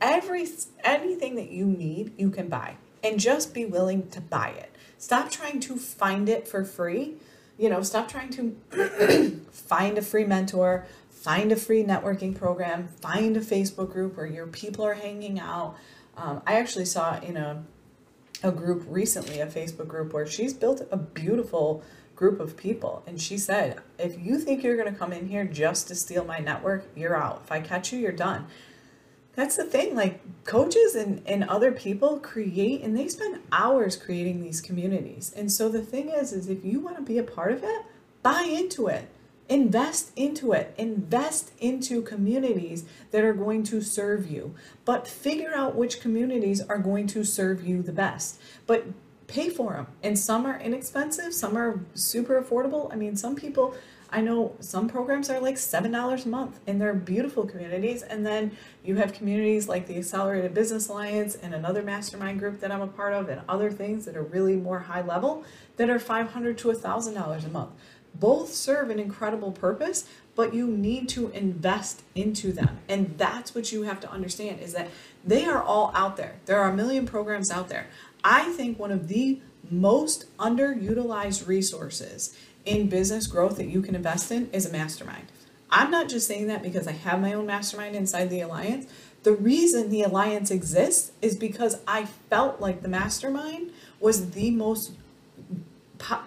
every 0.00 0.46
anything 0.84 1.34
that 1.34 1.50
you 1.50 1.64
need 1.64 2.12
you 2.16 2.30
can 2.30 2.48
buy 2.48 2.76
and 3.02 3.18
just 3.18 3.52
be 3.52 3.64
willing 3.64 4.08
to 4.08 4.20
buy 4.20 4.50
it 4.50 4.74
stop 4.98 5.30
trying 5.30 5.58
to 5.58 5.76
find 5.76 6.28
it 6.28 6.46
for 6.46 6.64
free 6.64 7.16
you 7.60 7.68
know 7.68 7.82
stop 7.82 8.08
trying 8.08 8.30
to 8.30 9.40
find 9.52 9.98
a 9.98 10.02
free 10.02 10.24
mentor 10.24 10.86
find 11.10 11.52
a 11.52 11.56
free 11.56 11.84
networking 11.84 12.34
program 12.34 12.88
find 13.00 13.36
a 13.36 13.40
facebook 13.40 13.92
group 13.92 14.16
where 14.16 14.26
your 14.26 14.46
people 14.46 14.84
are 14.84 14.94
hanging 14.94 15.38
out 15.38 15.76
um, 16.16 16.40
i 16.46 16.54
actually 16.54 16.86
saw 16.86 17.20
in 17.20 17.36
a 17.36 17.62
a 18.42 18.50
group 18.50 18.82
recently 18.88 19.40
a 19.40 19.46
facebook 19.46 19.86
group 19.86 20.12
where 20.14 20.26
she's 20.26 20.54
built 20.54 20.80
a 20.90 20.96
beautiful 20.96 21.84
group 22.20 22.38
of 22.38 22.54
people. 22.54 23.02
And 23.06 23.18
she 23.18 23.38
said, 23.38 23.80
if 23.98 24.20
you 24.20 24.38
think 24.38 24.62
you're 24.62 24.76
going 24.76 24.92
to 24.92 24.98
come 24.98 25.10
in 25.10 25.26
here 25.26 25.46
just 25.46 25.88
to 25.88 25.94
steal 25.94 26.22
my 26.22 26.38
network, 26.38 26.86
you're 26.94 27.16
out. 27.16 27.40
If 27.44 27.50
I 27.50 27.62
catch 27.62 27.94
you, 27.94 27.98
you're 27.98 28.12
done. 28.12 28.46
That's 29.40 29.56
the 29.56 29.64
thing. 29.64 29.94
Like 29.94 30.20
coaches 30.44 30.94
and, 30.94 31.22
and 31.24 31.44
other 31.44 31.72
people 31.72 32.18
create 32.18 32.82
and 32.82 32.94
they 32.94 33.08
spend 33.08 33.40
hours 33.50 33.96
creating 33.96 34.42
these 34.42 34.60
communities. 34.60 35.32
And 35.34 35.50
so 35.50 35.70
the 35.70 35.80
thing 35.80 36.10
is, 36.10 36.34
is 36.34 36.50
if 36.50 36.62
you 36.62 36.78
want 36.78 36.96
to 36.96 37.02
be 37.02 37.16
a 37.16 37.22
part 37.22 37.52
of 37.52 37.64
it, 37.64 37.86
buy 38.22 38.42
into 38.42 38.86
it. 38.88 39.08
invest 39.48 40.12
into 40.14 40.52
it. 40.52 40.74
Invest 40.76 41.52
into 41.58 42.02
communities 42.02 42.84
that 43.12 43.24
are 43.24 43.32
going 43.32 43.62
to 43.64 43.80
serve 43.80 44.30
you. 44.30 44.54
But 44.84 45.08
figure 45.08 45.54
out 45.54 45.74
which 45.74 46.00
communities 46.00 46.60
are 46.60 46.78
going 46.78 47.06
to 47.08 47.24
serve 47.24 47.66
you 47.66 47.82
the 47.82 47.92
best. 47.92 48.38
But 48.66 48.84
pay 49.26 49.48
for 49.48 49.72
them. 49.72 49.86
And 50.02 50.18
some 50.18 50.44
are 50.44 50.60
inexpensive, 50.60 51.32
some 51.32 51.56
are 51.56 51.80
super 51.94 52.40
affordable. 52.40 52.92
I 52.92 52.96
mean, 52.96 53.16
some 53.16 53.36
people 53.36 53.74
I 54.12 54.20
know 54.20 54.56
some 54.60 54.88
programs 54.88 55.30
are 55.30 55.40
like 55.40 55.54
$7 55.54 56.24
a 56.24 56.28
month 56.28 56.58
and 56.66 56.80
they're 56.80 56.94
beautiful 56.94 57.46
communities. 57.46 58.02
And 58.02 58.26
then 58.26 58.56
you 58.84 58.96
have 58.96 59.12
communities 59.12 59.68
like 59.68 59.86
the 59.86 59.96
Accelerated 59.96 60.52
Business 60.52 60.88
Alliance 60.88 61.36
and 61.36 61.54
another 61.54 61.82
mastermind 61.82 62.40
group 62.40 62.60
that 62.60 62.72
I'm 62.72 62.82
a 62.82 62.88
part 62.88 63.14
of 63.14 63.28
and 63.28 63.42
other 63.48 63.70
things 63.70 64.04
that 64.06 64.16
are 64.16 64.22
really 64.22 64.56
more 64.56 64.80
high 64.80 65.02
level 65.02 65.44
that 65.76 65.88
are 65.88 65.98
500 65.98 66.58
to 66.58 66.68
$1,000 66.68 67.44
a 67.44 67.48
month. 67.48 67.70
Both 68.12 68.52
serve 68.52 68.90
an 68.90 68.98
incredible 68.98 69.52
purpose, 69.52 70.08
but 70.34 70.52
you 70.52 70.66
need 70.66 71.08
to 71.10 71.30
invest 71.30 72.02
into 72.16 72.52
them. 72.52 72.78
And 72.88 73.16
that's 73.16 73.54
what 73.54 73.70
you 73.70 73.82
have 73.82 74.00
to 74.00 74.10
understand 74.10 74.60
is 74.60 74.72
that 74.72 74.88
they 75.24 75.44
are 75.44 75.62
all 75.62 75.92
out 75.94 76.16
there. 76.16 76.34
There 76.46 76.58
are 76.60 76.70
a 76.70 76.74
million 76.74 77.06
programs 77.06 77.50
out 77.50 77.68
there. 77.68 77.86
I 78.24 78.50
think 78.52 78.78
one 78.78 78.90
of 78.90 79.06
the 79.06 79.40
most 79.70 80.36
underutilized 80.38 81.46
resources 81.46 82.36
in 82.64 82.88
business 82.88 83.26
growth 83.26 83.56
that 83.56 83.68
you 83.68 83.82
can 83.82 83.94
invest 83.94 84.30
in 84.30 84.50
is 84.50 84.66
a 84.66 84.72
mastermind. 84.72 85.26
I'm 85.70 85.90
not 85.90 86.08
just 86.08 86.26
saying 86.26 86.48
that 86.48 86.62
because 86.62 86.86
I 86.86 86.92
have 86.92 87.20
my 87.20 87.32
own 87.32 87.46
mastermind 87.46 87.94
inside 87.94 88.28
the 88.30 88.40
alliance. 88.40 88.86
The 89.22 89.32
reason 89.32 89.90
the 89.90 90.02
alliance 90.02 90.50
exists 90.50 91.12
is 91.22 91.36
because 91.36 91.78
I 91.86 92.06
felt 92.06 92.60
like 92.60 92.82
the 92.82 92.88
mastermind 92.88 93.70
was 94.00 94.30
the 94.30 94.50
most 94.50 94.92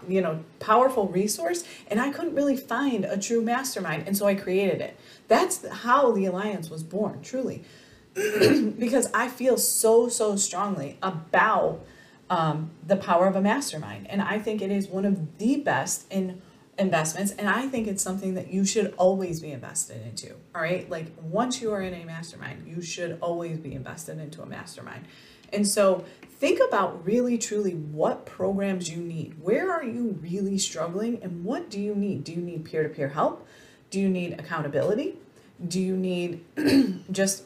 you 0.08 0.22
know 0.22 0.44
powerful 0.60 1.08
resource 1.08 1.64
and 1.88 2.00
I 2.00 2.12
couldn't 2.12 2.36
really 2.36 2.56
find 2.56 3.06
a 3.06 3.18
true 3.18 3.42
mastermind 3.42 4.04
and 4.06 4.16
so 4.16 4.28
I 4.28 4.36
created 4.36 4.82
it. 4.82 4.98
That's 5.28 5.68
how 5.68 6.12
the 6.12 6.26
alliance 6.26 6.70
was 6.70 6.84
born, 6.84 7.22
truly. 7.22 7.64
because 8.14 9.10
I 9.14 9.28
feel 9.28 9.58
so 9.58 10.08
so 10.08 10.36
strongly 10.36 10.98
about 11.02 11.84
um, 12.34 12.72
the 12.88 12.96
power 12.96 13.28
of 13.28 13.36
a 13.36 13.42
mastermind. 13.42 14.10
And 14.10 14.20
I 14.20 14.40
think 14.40 14.64
it 14.64 14.72
is 14.72 14.88
one 14.88 15.06
of 15.06 15.38
the 15.38 15.58
best 15.58 16.12
in 16.12 16.42
investments. 16.80 17.32
And 17.32 17.48
I 17.48 17.68
think 17.68 17.88
it's 17.88 18.02
something 18.02 18.34
that 18.34 18.52
you 18.52 18.66
should 18.66 18.92
always 18.98 19.40
be 19.40 19.52
invested 19.52 20.04
into. 20.04 20.34
All 20.56 20.62
right. 20.62 20.90
Like 20.90 21.12
once 21.22 21.62
you 21.62 21.72
are 21.72 21.82
in 21.84 21.94
a 21.94 22.04
mastermind, 22.06 22.68
you 22.68 22.82
should 22.82 23.20
always 23.22 23.60
be 23.60 23.76
invested 23.76 24.18
into 24.18 24.42
a 24.42 24.48
mastermind. 24.48 25.06
And 25.52 25.68
so 25.68 26.06
think 26.40 26.60
about 26.68 27.06
really 27.06 27.38
truly 27.38 27.76
what 27.76 28.26
programs 28.26 28.90
you 28.90 28.98
need. 28.98 29.36
Where 29.40 29.72
are 29.72 29.84
you 29.84 30.18
really 30.20 30.58
struggling 30.58 31.22
and 31.22 31.44
what 31.44 31.70
do 31.70 31.80
you 31.80 31.94
need? 31.94 32.24
Do 32.24 32.32
you 32.32 32.42
need 32.42 32.66
peer 32.66 32.82
to 32.82 32.90
peer 32.90 33.10
help? 33.10 33.48
Do 33.92 34.00
you 34.00 34.10
need 34.10 34.40
accountability? 34.40 35.18
Do 35.68 35.80
you 35.80 35.96
need 35.96 36.44
just 37.12 37.44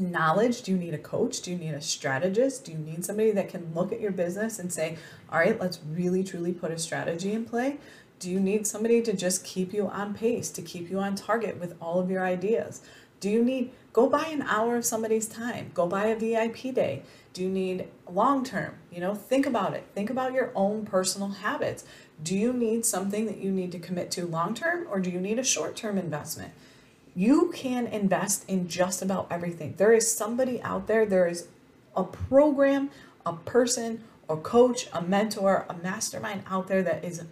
knowledge? 0.00 0.62
Do 0.62 0.72
you 0.72 0.78
need 0.78 0.94
a 0.94 0.98
coach? 0.98 1.42
Do 1.42 1.50
you 1.50 1.58
need 1.58 1.74
a 1.74 1.80
strategist? 1.80 2.64
Do 2.64 2.72
you 2.72 2.78
need 2.78 3.04
somebody 3.04 3.30
that 3.32 3.48
can 3.48 3.72
look 3.74 3.92
at 3.92 4.00
your 4.00 4.10
business 4.10 4.58
and 4.58 4.72
say, 4.72 4.96
all 5.30 5.38
right, 5.38 5.60
let's 5.60 5.80
really 5.92 6.24
truly 6.24 6.52
put 6.52 6.72
a 6.72 6.78
strategy 6.78 7.32
in 7.32 7.44
play? 7.44 7.78
Do 8.18 8.30
you 8.30 8.40
need 8.40 8.66
somebody 8.66 9.00
to 9.02 9.12
just 9.12 9.44
keep 9.44 9.72
you 9.72 9.86
on 9.86 10.14
pace, 10.14 10.50
to 10.50 10.62
keep 10.62 10.90
you 10.90 10.98
on 10.98 11.14
target 11.14 11.58
with 11.58 11.74
all 11.80 12.00
of 12.00 12.10
your 12.10 12.24
ideas? 12.24 12.82
Do 13.20 13.28
you 13.28 13.44
need, 13.44 13.72
go 13.92 14.08
buy 14.08 14.26
an 14.26 14.42
hour 14.42 14.76
of 14.76 14.84
somebody's 14.84 15.28
time, 15.28 15.70
go 15.74 15.86
buy 15.86 16.06
a 16.06 16.16
VIP 16.16 16.74
day. 16.74 17.02
Do 17.32 17.42
you 17.42 17.50
need 17.50 17.88
long 18.10 18.44
term? 18.44 18.74
You 18.90 19.00
know, 19.00 19.14
think 19.14 19.46
about 19.46 19.74
it. 19.74 19.84
Think 19.94 20.10
about 20.10 20.32
your 20.32 20.50
own 20.54 20.84
personal 20.84 21.28
habits. 21.28 21.84
Do 22.22 22.36
you 22.36 22.52
need 22.52 22.84
something 22.84 23.26
that 23.26 23.38
you 23.38 23.50
need 23.50 23.72
to 23.72 23.78
commit 23.78 24.10
to 24.12 24.26
long 24.26 24.54
term 24.54 24.86
or 24.90 25.00
do 25.00 25.10
you 25.10 25.20
need 25.20 25.38
a 25.38 25.44
short 25.44 25.76
term 25.76 25.96
investment? 25.96 26.52
You 27.14 27.52
can 27.54 27.86
invest 27.86 28.48
in 28.48 28.68
just 28.68 29.02
about 29.02 29.26
everything. 29.30 29.74
There 29.76 29.92
is 29.92 30.12
somebody 30.12 30.62
out 30.62 30.86
there, 30.86 31.04
there 31.04 31.26
is 31.26 31.48
a 31.96 32.04
program, 32.04 32.90
a 33.26 33.32
person, 33.34 34.04
a 34.28 34.36
coach, 34.36 34.88
a 34.92 35.02
mentor, 35.02 35.66
a 35.68 35.74
mastermind 35.74 36.44
out 36.48 36.68
there 36.68 36.82
that 36.82 37.04
is 37.04 37.24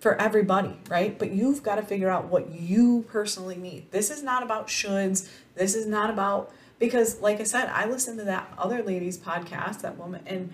for 0.00 0.20
everybody, 0.20 0.76
right? 0.88 1.16
But 1.16 1.30
you've 1.30 1.62
got 1.62 1.76
to 1.76 1.82
figure 1.82 2.10
out 2.10 2.24
what 2.24 2.50
you 2.50 3.04
personally 3.08 3.56
need. 3.56 3.92
This 3.92 4.10
is 4.10 4.20
not 4.20 4.42
about 4.42 4.66
shoulds. 4.66 5.28
This 5.54 5.76
is 5.76 5.86
not 5.86 6.10
about, 6.10 6.52
because 6.80 7.20
like 7.20 7.40
I 7.40 7.44
said, 7.44 7.68
I 7.68 7.86
listened 7.86 8.18
to 8.18 8.24
that 8.24 8.52
other 8.58 8.82
lady's 8.82 9.16
podcast, 9.16 9.82
that 9.82 9.96
woman, 9.96 10.22
and 10.26 10.52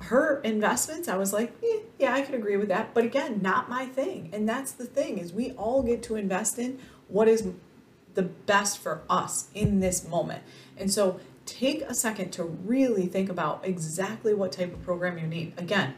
her 0.00 0.40
investments, 0.40 1.08
I 1.08 1.16
was 1.16 1.32
like, 1.32 1.52
eh, 1.62 1.80
yeah, 1.98 2.14
I 2.14 2.22
could 2.22 2.34
agree 2.34 2.56
with 2.56 2.68
that. 2.68 2.94
But 2.94 3.04
again, 3.04 3.40
not 3.42 3.68
my 3.68 3.86
thing. 3.86 4.30
And 4.32 4.48
that's 4.48 4.72
the 4.72 4.86
thing 4.86 5.18
is 5.18 5.32
we 5.32 5.52
all 5.52 5.82
get 5.82 6.02
to 6.04 6.16
invest 6.16 6.58
in 6.58 6.78
what 7.10 7.28
is 7.28 7.46
the 8.14 8.22
best 8.22 8.78
for 8.78 9.02
us 9.08 9.48
in 9.54 9.80
this 9.80 10.06
moment. 10.06 10.42
And 10.76 10.92
so 10.92 11.20
take 11.46 11.82
a 11.82 11.94
second 11.94 12.30
to 12.32 12.44
really 12.44 13.06
think 13.06 13.28
about 13.28 13.60
exactly 13.64 14.34
what 14.34 14.52
type 14.52 14.72
of 14.72 14.82
program 14.82 15.18
you 15.18 15.26
need. 15.26 15.54
Again, 15.56 15.94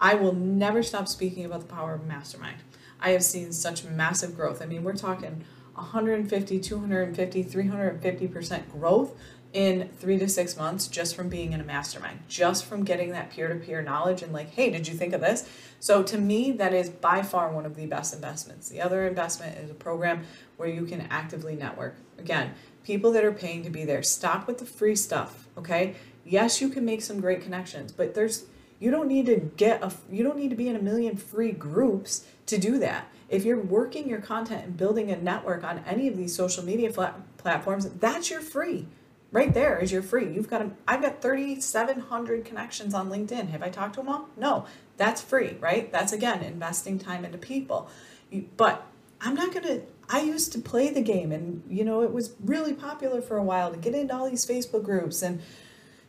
I 0.00 0.14
will 0.14 0.34
never 0.34 0.82
stop 0.82 1.08
speaking 1.08 1.44
about 1.44 1.60
the 1.60 1.66
power 1.66 1.94
of 1.94 2.06
mastermind. 2.06 2.58
I 3.00 3.10
have 3.10 3.24
seen 3.24 3.52
such 3.52 3.84
massive 3.84 4.36
growth. 4.36 4.62
I 4.62 4.66
mean, 4.66 4.84
we're 4.84 4.94
talking 4.94 5.44
150, 5.76 6.60
250, 6.60 7.44
350% 7.44 8.72
growth 8.72 9.12
in 9.52 9.88
three 9.98 10.18
to 10.18 10.28
six 10.28 10.56
months 10.56 10.86
just 10.86 11.16
from 11.16 11.28
being 11.28 11.52
in 11.52 11.60
a 11.60 11.64
mastermind, 11.64 12.20
just 12.28 12.64
from 12.64 12.84
getting 12.84 13.12
that 13.12 13.30
peer 13.30 13.48
to 13.48 13.54
peer 13.54 13.80
knowledge 13.80 14.22
and 14.22 14.32
like, 14.32 14.50
hey, 14.50 14.70
did 14.70 14.86
you 14.86 14.94
think 14.94 15.14
of 15.14 15.20
this? 15.20 15.48
So 15.80 16.02
to 16.02 16.18
me, 16.18 16.52
that 16.52 16.74
is 16.74 16.90
by 16.90 17.22
far 17.22 17.50
one 17.50 17.64
of 17.64 17.76
the 17.76 17.86
best 17.86 18.14
investments. 18.14 18.68
The 18.68 18.80
other 18.80 19.06
investment 19.06 19.56
is 19.58 19.70
a 19.70 19.74
program 19.74 20.24
where 20.56 20.68
you 20.68 20.84
can 20.84 21.02
actively 21.10 21.54
network. 21.54 21.96
Again, 22.18 22.52
people 22.84 23.12
that 23.12 23.24
are 23.24 23.32
paying 23.32 23.62
to 23.62 23.70
be 23.70 23.84
there, 23.84 24.02
stop 24.02 24.46
with 24.46 24.58
the 24.58 24.66
free 24.66 24.96
stuff, 24.96 25.46
okay? 25.56 25.94
Yes, 26.24 26.60
you 26.60 26.68
can 26.68 26.84
make 26.84 27.02
some 27.02 27.20
great 27.20 27.42
connections, 27.42 27.92
but 27.92 28.14
there's 28.14 28.46
you 28.78 28.90
don't 28.90 29.08
need 29.08 29.24
to 29.26 29.36
get 29.56 29.82
a 29.82 29.90
you 30.10 30.22
don't 30.22 30.36
need 30.36 30.50
to 30.50 30.56
be 30.56 30.68
in 30.68 30.76
a 30.76 30.82
million 30.82 31.16
free 31.16 31.52
groups 31.52 32.26
to 32.46 32.58
do 32.58 32.78
that. 32.78 33.08
If 33.28 33.44
you're 33.44 33.60
working 33.60 34.08
your 34.08 34.20
content 34.20 34.64
and 34.64 34.76
building 34.76 35.10
a 35.10 35.16
network 35.16 35.64
on 35.64 35.80
any 35.86 36.08
of 36.08 36.16
these 36.16 36.34
social 36.34 36.64
media 36.64 36.92
flat, 36.92 37.14
platforms, 37.38 37.88
that's 37.90 38.30
your 38.30 38.40
free. 38.40 38.86
Right 39.32 39.52
there 39.52 39.78
is 39.78 39.90
your 39.90 40.02
free. 40.02 40.32
You've 40.32 40.48
got 40.48 40.62
a, 40.62 40.70
I've 40.86 41.02
got 41.02 41.20
3700 41.20 42.44
connections 42.44 42.94
on 42.94 43.10
LinkedIn. 43.10 43.50
Have 43.50 43.62
I 43.62 43.68
talked 43.68 43.94
to 43.94 44.00
them 44.00 44.08
all? 44.08 44.28
No. 44.36 44.66
That's 44.96 45.20
free, 45.20 45.56
right? 45.60 45.90
That's 45.92 46.12
again 46.12 46.42
investing 46.42 46.98
time 46.98 47.24
into 47.24 47.38
people. 47.38 47.90
You, 48.30 48.48
but 48.56 48.86
I'm 49.20 49.34
not 49.34 49.52
going 49.52 49.66
to 49.66 49.82
I 50.08 50.20
used 50.20 50.52
to 50.52 50.60
play 50.60 50.90
the 50.90 51.02
game 51.02 51.32
and 51.32 51.62
you 51.68 51.84
know 51.84 52.02
it 52.02 52.12
was 52.12 52.34
really 52.44 52.74
popular 52.74 53.20
for 53.20 53.36
a 53.36 53.42
while 53.42 53.72
to 53.72 53.76
get 53.76 53.94
into 53.94 54.14
all 54.14 54.28
these 54.28 54.46
Facebook 54.46 54.84
groups 54.84 55.22
and 55.22 55.40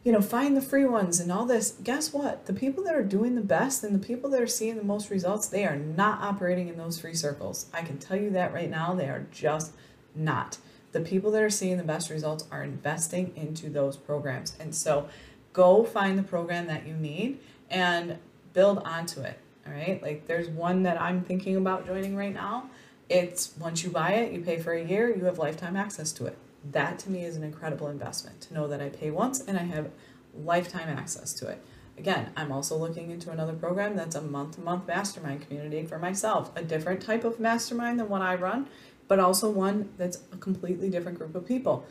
you 0.07 0.13
know 0.13 0.21
find 0.21 0.55
the 0.55 0.61
free 0.61 0.85
ones 0.85 1.19
and 1.19 1.29
all 1.29 1.45
this. 1.45 1.71
Guess 1.83 2.13
what? 2.13 2.45
The 2.45 2.53
people 2.53 2.81
that 2.85 2.95
are 2.95 3.03
doing 3.03 3.35
the 3.35 3.41
best 3.41 3.83
and 3.83 3.93
the 3.93 4.07
people 4.07 4.29
that 4.29 4.41
are 4.41 4.47
seeing 4.47 4.77
the 4.77 4.83
most 4.85 5.09
results, 5.09 5.47
they 5.47 5.65
are 5.65 5.75
not 5.75 6.21
operating 6.21 6.69
in 6.69 6.77
those 6.77 6.97
free 6.97 7.13
circles. 7.13 7.65
I 7.73 7.81
can 7.81 7.97
tell 7.97 8.15
you 8.15 8.29
that 8.29 8.53
right 8.53 8.69
now, 8.69 8.93
they 8.93 9.09
are 9.09 9.27
just 9.33 9.73
not. 10.15 10.59
The 10.93 11.01
people 11.01 11.29
that 11.31 11.43
are 11.43 11.49
seeing 11.49 11.75
the 11.75 11.83
best 11.83 12.09
results 12.09 12.45
are 12.51 12.63
investing 12.63 13.33
into 13.35 13.69
those 13.69 13.97
programs. 13.97 14.55
And 14.61 14.73
so 14.73 15.09
go 15.51 15.83
find 15.83 16.17
the 16.17 16.23
program 16.23 16.67
that 16.67 16.87
you 16.87 16.93
need 16.93 17.39
and 17.69 18.17
build 18.53 18.77
onto 18.85 19.19
it. 19.19 19.37
All 19.67 19.73
right. 19.73 20.01
Like 20.01 20.25
there's 20.25 20.47
one 20.47 20.83
that 20.83 21.01
I'm 21.01 21.21
thinking 21.21 21.57
about 21.57 21.85
joining 21.85 22.15
right 22.15 22.33
now 22.33 22.69
it's 23.09 23.53
once 23.59 23.83
you 23.83 23.89
buy 23.89 24.13
it, 24.13 24.33
you 24.33 24.41
pay 24.41 24.57
for 24.57 24.73
a 24.73 24.83
year, 24.83 25.13
you 25.15 25.25
have 25.25 25.37
lifetime 25.37 25.75
access 25.75 26.11
to 26.13 26.25
it. 26.25 26.37
That 26.71 26.99
to 26.99 27.11
me 27.11 27.23
is 27.23 27.35
an 27.35 27.43
incredible 27.43 27.87
investment 27.87 28.41
to 28.41 28.53
know 28.53 28.67
that 28.67 28.81
I 28.81 28.89
pay 28.89 29.11
once 29.11 29.41
and 29.41 29.57
I 29.57 29.63
have 29.63 29.89
lifetime 30.33 30.89
access 30.89 31.33
to 31.35 31.47
it. 31.47 31.63
Again, 31.97 32.31
I'm 32.35 32.51
also 32.51 32.77
looking 32.77 33.09
into 33.09 33.31
another 33.31 33.53
program 33.53 33.95
that's 33.95 34.15
a 34.15 34.21
month 34.21 34.55
to 34.55 34.61
month 34.61 34.87
mastermind 34.87 35.41
community 35.41 35.83
for 35.83 35.97
myself, 35.97 36.51
a 36.55 36.61
different 36.61 37.01
type 37.01 37.23
of 37.23 37.39
mastermind 37.39 37.99
than 37.99 38.09
what 38.09 38.21
I 38.21 38.35
run, 38.35 38.67
but 39.07 39.19
also 39.19 39.49
one 39.49 39.89
that's 39.97 40.19
a 40.31 40.37
completely 40.37 40.89
different 40.89 41.17
group 41.17 41.33
of 41.35 41.47
people. 41.47 41.85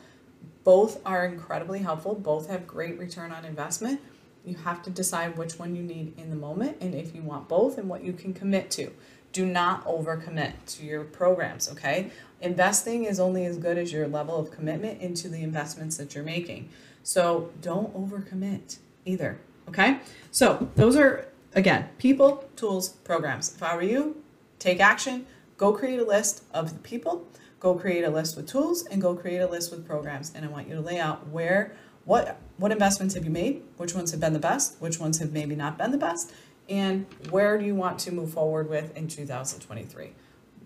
Both 0.63 1.01
are 1.05 1.25
incredibly 1.25 1.79
helpful, 1.79 2.15
both 2.15 2.49
have 2.49 2.67
great 2.67 2.97
return 2.97 3.31
on 3.31 3.43
investment. 3.43 3.99
You 4.45 4.55
have 4.57 4.81
to 4.83 4.89
decide 4.89 5.37
which 5.37 5.59
one 5.59 5.75
you 5.75 5.83
need 5.83 6.17
in 6.17 6.29
the 6.29 6.35
moment 6.35 6.77
and 6.79 6.95
if 6.95 7.13
you 7.13 7.21
want 7.21 7.49
both 7.49 7.77
and 7.77 7.89
what 7.89 8.03
you 8.03 8.13
can 8.13 8.33
commit 8.33 8.71
to 8.71 8.91
do 9.33 9.45
not 9.45 9.85
overcommit 9.85 10.53
to 10.65 10.83
your 10.83 11.03
programs, 11.03 11.69
okay? 11.69 12.11
Investing 12.41 13.05
is 13.05 13.19
only 13.19 13.45
as 13.45 13.57
good 13.57 13.77
as 13.77 13.91
your 13.91 14.07
level 14.07 14.37
of 14.37 14.51
commitment 14.51 15.01
into 15.01 15.27
the 15.27 15.41
investments 15.41 15.97
that 15.97 16.13
you're 16.13 16.23
making. 16.23 16.69
So 17.03 17.51
don't 17.61 17.93
overcommit 17.95 18.77
either, 19.05 19.39
okay? 19.69 19.99
So 20.31 20.69
those 20.75 20.95
are, 20.95 21.27
again, 21.53 21.89
people, 21.97 22.47
tools, 22.55 22.89
programs. 22.89 23.55
If 23.55 23.63
I 23.63 23.75
were 23.75 23.81
you, 23.81 24.23
take 24.59 24.79
action, 24.79 25.25
go 25.57 25.73
create 25.73 25.99
a 25.99 26.05
list 26.05 26.43
of 26.53 26.73
the 26.73 26.79
people, 26.79 27.27
go 27.59 27.73
create 27.73 28.03
a 28.03 28.09
list 28.09 28.35
with 28.35 28.47
tools, 28.47 28.85
and 28.85 29.01
go 29.01 29.15
create 29.15 29.39
a 29.39 29.47
list 29.47 29.71
with 29.71 29.87
programs. 29.87 30.31
And 30.35 30.45
I 30.45 30.47
want 30.47 30.67
you 30.67 30.75
to 30.75 30.81
lay 30.81 30.99
out 30.99 31.27
where, 31.29 31.73
what, 32.05 32.39
what 32.57 32.71
investments 32.71 33.15
have 33.15 33.25
you 33.25 33.31
made, 33.31 33.63
which 33.77 33.95
ones 33.95 34.11
have 34.11 34.19
been 34.19 34.33
the 34.33 34.39
best, 34.39 34.79
which 34.79 34.99
ones 34.99 35.19
have 35.19 35.31
maybe 35.31 35.55
not 35.55 35.77
been 35.77 35.91
the 35.91 35.97
best, 35.97 36.31
and 36.69 37.05
where 37.29 37.57
do 37.57 37.65
you 37.65 37.75
want 37.75 37.99
to 37.99 38.11
move 38.11 38.33
forward 38.33 38.69
with 38.69 38.95
in 38.95 39.07
2023? 39.07 40.11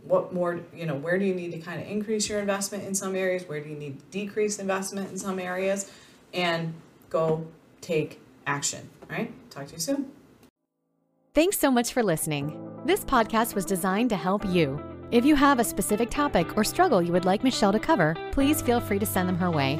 What 0.04 0.34
more, 0.34 0.60
you 0.76 0.86
know, 0.86 0.96
where 0.96 1.18
do 1.18 1.26
you 1.26 1.34
need 1.34 1.52
to 1.52 1.60
kind 1.60 1.82
of 1.82 1.88
increase 1.88 2.28
your 2.30 2.40
investment 2.40 2.86
in 2.86 2.96
some 2.96 3.16
areas? 3.16 3.48
Where 3.48 3.60
do 3.60 3.70
you 3.70 3.76
need 3.76 4.00
to 4.00 4.06
decrease 4.06 4.60
investment 4.60 5.12
in 5.12 5.18
some 5.18 5.40
areas? 5.40 5.92
And 6.34 6.74
go 7.10 7.46
take 7.82 8.20
action. 8.48 8.90
Right. 9.10 9.32
Talk 9.50 9.68
to 9.68 9.74
you 9.74 9.80
soon. 9.80 10.12
Thanks 11.34 11.58
so 11.58 11.72
much 11.72 11.94
for 11.94 12.04
listening. 12.04 12.58
This 12.86 13.06
podcast 13.06 13.56
was 13.56 13.66
designed 13.66 14.10
to 14.10 14.16
help 14.16 14.46
you. 14.46 14.82
If 15.12 15.26
you 15.26 15.36
have 15.36 15.60
a 15.60 15.64
specific 15.64 16.10
topic 16.10 16.58
or 16.58 16.64
struggle 16.64 17.02
you 17.02 17.12
would 17.12 17.26
like 17.26 17.44
Michelle 17.44 17.72
to 17.72 17.80
cover, 17.80 18.16
please 18.32 18.62
feel 18.62 18.80
free 18.80 19.00
to 19.00 19.06
send 19.06 19.28
them 19.28 19.38
her 19.38 19.52
way. 19.52 19.80